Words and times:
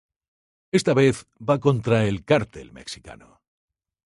Esta 0.79 0.93
vez 0.99 1.17
va 1.49 1.57
contra 1.65 1.99
un 2.13 2.17
cártel 2.33 2.67
mexicano. 2.79 3.29